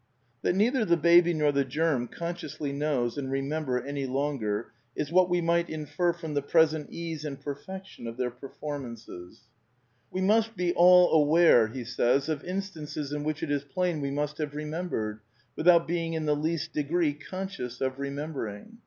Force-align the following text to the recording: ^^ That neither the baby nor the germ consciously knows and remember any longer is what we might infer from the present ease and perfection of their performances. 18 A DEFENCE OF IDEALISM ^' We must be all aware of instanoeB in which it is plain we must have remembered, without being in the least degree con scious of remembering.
^^ 0.39 0.41
That 0.41 0.55
neither 0.55 0.83
the 0.83 0.97
baby 0.97 1.31
nor 1.31 1.51
the 1.51 1.63
germ 1.63 2.07
consciously 2.07 2.71
knows 2.73 3.19
and 3.19 3.29
remember 3.31 3.79
any 3.79 4.07
longer 4.07 4.71
is 4.95 5.11
what 5.11 5.29
we 5.29 5.41
might 5.41 5.69
infer 5.69 6.11
from 6.11 6.33
the 6.33 6.41
present 6.41 6.89
ease 6.89 7.23
and 7.23 7.39
perfection 7.39 8.07
of 8.07 8.17
their 8.17 8.31
performances. 8.31 9.11
18 9.11 9.27
A 9.29 9.29
DEFENCE 9.29 9.41
OF 9.43 10.13
IDEALISM 10.13 10.13
^' 10.13 10.13
We 10.13 10.21
must 10.21 10.57
be 10.57 10.73
all 10.73 11.11
aware 11.13 11.65
of 11.65 11.73
instanoeB 11.73 13.15
in 13.15 13.23
which 13.23 13.43
it 13.43 13.51
is 13.51 13.63
plain 13.63 14.01
we 14.01 14.09
must 14.09 14.39
have 14.39 14.55
remembered, 14.55 15.19
without 15.55 15.87
being 15.87 16.13
in 16.13 16.25
the 16.25 16.35
least 16.35 16.73
degree 16.73 17.13
con 17.13 17.47
scious 17.49 17.79
of 17.79 17.99
remembering. 17.99 18.79